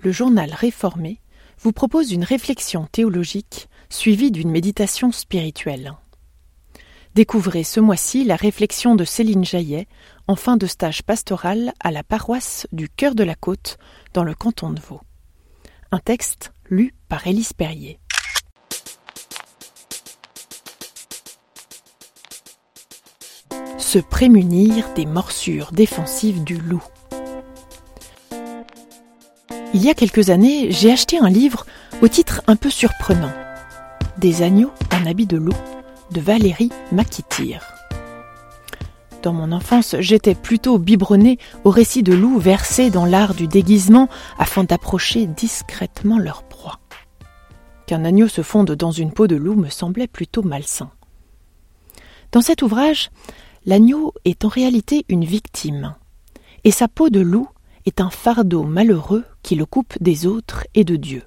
[0.00, 1.20] le journal réformé
[1.60, 5.94] vous propose une réflexion théologique suivie d'une méditation spirituelle.
[7.14, 9.88] Découvrez ce mois-ci la réflexion de Céline Jaillet
[10.28, 13.78] en fin de stage pastoral à la paroisse du Cœur de la Côte
[14.14, 15.00] dans le canton de Vaud.
[15.90, 17.98] Un texte lu par Élise Perrier.
[23.78, 26.84] Se prémunir des morsures défensives du loup.
[29.74, 31.66] Il y a quelques années, j'ai acheté un livre
[32.00, 33.32] au titre un peu surprenant
[34.16, 35.56] Des agneaux en habit de loup
[36.10, 37.62] de Valérie Maquitir.
[39.22, 44.08] Dans mon enfance, j'étais plutôt biberonnée aux récits de loups versés dans l'art du déguisement
[44.38, 46.80] afin d'approcher discrètement leur proie.
[47.86, 50.90] Qu'un agneau se fonde dans une peau de loup me semblait plutôt malsain.
[52.32, 53.10] Dans cet ouvrage,
[53.66, 55.94] l'agneau est en réalité une victime,
[56.64, 57.48] et sa peau de loup
[57.84, 61.22] est un fardeau malheureux qui le coupe des autres et de Dieu.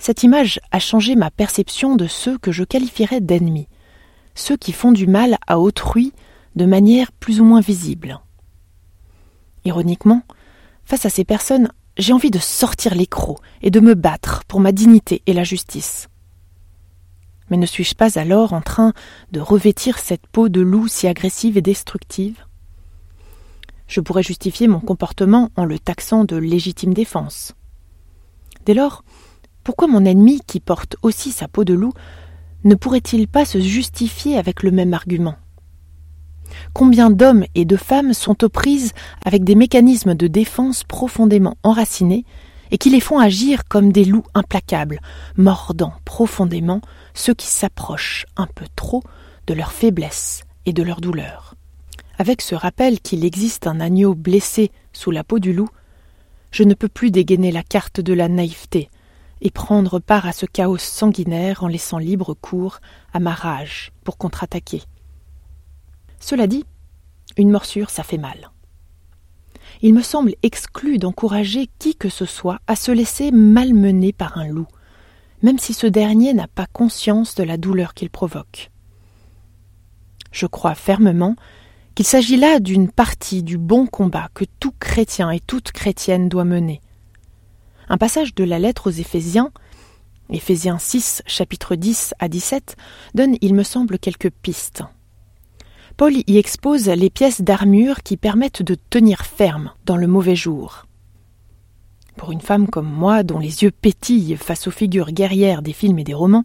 [0.00, 3.68] Cette image a changé ma perception de ceux que je qualifierais d'ennemis,
[4.34, 6.12] ceux qui font du mal à autrui
[6.56, 8.18] de manière plus ou moins visible.
[9.64, 10.22] Ironiquement,
[10.84, 14.58] face à ces personnes, j'ai envie de sortir les crocs et de me battre pour
[14.58, 16.08] ma dignité et la justice.
[17.50, 18.94] Mais ne suis-je pas alors en train
[19.30, 22.44] de revêtir cette peau de loup si agressive et destructive?
[23.94, 27.52] Je pourrais justifier mon comportement en le taxant de légitime défense.
[28.66, 29.04] Dès lors,
[29.62, 31.92] pourquoi mon ennemi, qui porte aussi sa peau de loup,
[32.64, 35.36] ne pourrait-il pas se justifier avec le même argument?
[36.72, 42.24] Combien d'hommes et de femmes sont aux prises avec des mécanismes de défense profondément enracinés
[42.72, 45.00] et qui les font agir comme des loups implacables,
[45.36, 46.80] mordant profondément
[47.14, 49.04] ceux qui s'approchent un peu trop
[49.46, 51.53] de leur faiblesse et de leur douleur?
[52.18, 55.68] Avec ce rappel qu'il existe un agneau blessé sous la peau du loup,
[56.50, 58.88] je ne peux plus dégainer la carte de la naïveté,
[59.40, 62.80] et prendre part à ce chaos sanguinaire en laissant libre cours
[63.12, 64.82] à ma rage pour contre-attaquer.
[66.20, 66.64] Cela dit,
[67.36, 68.50] une morsure, ça fait mal.
[69.82, 74.46] Il me semble exclu d'encourager qui que ce soit à se laisser malmener par un
[74.46, 74.68] loup,
[75.42, 78.70] même si ce dernier n'a pas conscience de la douleur qu'il provoque.
[80.30, 81.36] Je crois fermement
[81.94, 86.44] qu'il s'agit là d'une partie du bon combat que tout chrétien et toute chrétienne doit
[86.44, 86.80] mener,
[87.88, 89.50] un passage de la lettre aux Éphésiens,
[90.30, 92.76] Éphésiens 6, chapitre 10 à 17,
[93.14, 94.82] donne, il me semble, quelques pistes.
[95.96, 100.86] Paul y expose les pièces d'armure qui permettent de tenir ferme dans le mauvais jour.
[102.16, 105.98] Pour une femme comme moi, dont les yeux pétillent face aux figures guerrières des films
[105.98, 106.44] et des romans,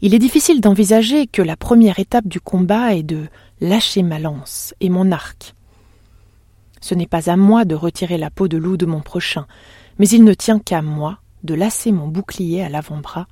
[0.00, 3.26] il est difficile d'envisager que la première étape du combat est de
[3.60, 5.54] lâcher ma lance et mon arc.
[6.80, 9.46] Ce n'est pas à moi de retirer la peau de loup de mon prochain,
[9.98, 13.26] mais il ne tient qu'à moi de lasser mon bouclier à l'avant-bras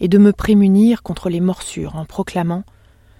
[0.00, 2.64] et de me prémunir contre les morsures en proclamant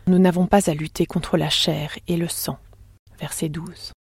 [0.08, 2.58] Nous n'avons pas à lutter contre la chair et le sang.
[3.20, 3.92] Verset 12.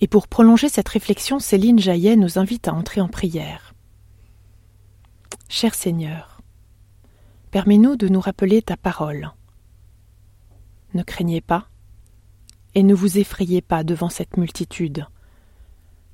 [0.00, 3.74] Et pour prolonger cette réflexion, Céline Jaillet nous invite à entrer en prière.
[5.48, 6.33] Cher Seigneur,
[7.54, 9.30] permets-nous de nous rappeler ta parole.
[10.92, 11.68] Ne craignez pas,
[12.74, 15.06] et ne vous effrayez pas devant cette multitude,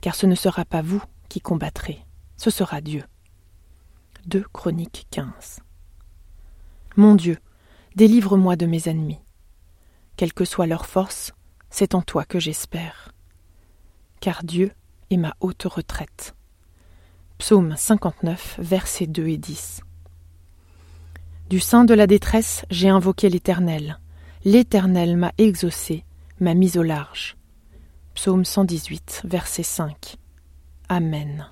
[0.03, 2.05] car ce ne sera pas vous qui combattrez,
[2.37, 3.05] ce sera Dieu.
[4.27, 5.61] 2 Chroniques 15.
[6.97, 7.39] Mon Dieu,
[7.97, 9.21] délivre-moi de mes ennemis.
[10.17, 11.33] Quelle que soit leur force,
[11.71, 13.15] c'est en toi que j'espère.
[14.21, 14.73] Car Dieu
[15.09, 16.35] est ma haute retraite.
[17.39, 19.81] Psaume 59, versets 2 et 10.
[21.51, 23.99] Du sein de la détresse, j'ai invoqué l'Éternel.
[24.45, 26.05] L'Éternel m'a exaucé,
[26.39, 27.37] m'a mis au large.
[28.15, 30.15] Psaume 118, verset 5.
[30.89, 31.49] Amen.